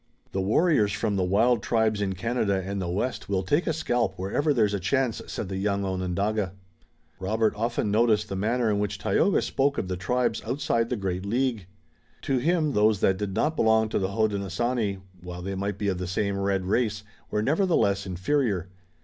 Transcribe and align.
"The 0.31 0.41
warriors 0.41 0.91
from 0.91 1.15
the 1.15 1.23
wild 1.23 1.61
tribes 1.61 2.01
in 2.01 2.15
Canada 2.15 2.59
and 2.65 2.81
the 2.81 2.87
west 2.89 3.29
will 3.29 3.43
take 3.43 3.67
a 3.67 3.71
scalp 3.71 4.17
wherever 4.17 4.51
there's 4.51 4.73
a 4.73 4.79
chance," 4.79 5.21
said 5.27 5.47
the 5.47 5.57
young 5.57 5.85
Onondaga. 5.85 6.53
Robert 7.19 7.53
often 7.55 7.91
noticed 7.91 8.27
the 8.27 8.35
manner 8.35 8.71
in 8.71 8.79
which 8.79 8.97
Tayoga 8.97 9.43
spoke 9.43 9.77
of 9.77 9.89
the 9.89 9.95
tribes 9.95 10.41
outside 10.43 10.89
the 10.89 10.95
great 10.95 11.23
League. 11.23 11.67
To 12.23 12.39
him 12.39 12.71
those 12.73 12.99
that 13.01 13.17
did 13.17 13.35
not 13.35 13.55
belong 13.55 13.89
to 13.89 13.99
the 13.99 14.13
Hodenosaunee, 14.13 14.97
while 15.21 15.43
they 15.43 15.53
might 15.53 15.77
be 15.77 15.87
of 15.87 15.99
the 15.99 16.07
same 16.07 16.35
red 16.39 16.65
race, 16.65 17.03
were 17.29 17.43
nevertheless 17.43 18.07
inferior. 18.07 18.69